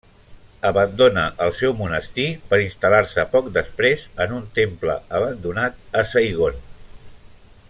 Abandona 0.69 1.25
el 1.47 1.53
seu 1.57 1.75
monestir 1.81 2.25
per 2.53 2.59
instal·lar-se 2.63 3.27
poc 3.37 3.53
després 3.59 4.09
en 4.25 4.35
un 4.41 4.51
temple 4.61 4.99
abandonat 5.21 5.99
a 6.03 6.07
Saigon. 6.15 6.63